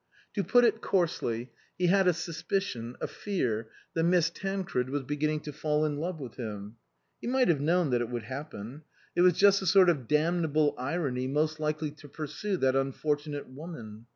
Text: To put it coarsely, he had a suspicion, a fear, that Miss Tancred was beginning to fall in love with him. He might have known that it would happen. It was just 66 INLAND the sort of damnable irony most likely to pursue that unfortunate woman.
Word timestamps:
To 0.33 0.43
put 0.43 0.63
it 0.63 0.81
coarsely, 0.81 1.51
he 1.77 1.85
had 1.85 2.07
a 2.07 2.13
suspicion, 2.13 2.95
a 2.99 3.05
fear, 3.05 3.69
that 3.93 4.01
Miss 4.01 4.31
Tancred 4.31 4.89
was 4.89 5.03
beginning 5.03 5.41
to 5.41 5.53
fall 5.53 5.85
in 5.85 5.97
love 5.99 6.19
with 6.19 6.37
him. 6.37 6.77
He 7.21 7.27
might 7.27 7.49
have 7.49 7.61
known 7.61 7.91
that 7.91 8.01
it 8.01 8.09
would 8.09 8.23
happen. 8.23 8.81
It 9.15 9.21
was 9.21 9.33
just 9.33 9.59
66 9.59 9.59
INLAND 9.59 9.61
the 9.61 9.71
sort 9.71 9.89
of 10.01 10.07
damnable 10.07 10.75
irony 10.79 11.27
most 11.27 11.59
likely 11.59 11.91
to 11.91 12.09
pursue 12.09 12.57
that 12.57 12.75
unfortunate 12.75 13.47
woman. 13.49 14.07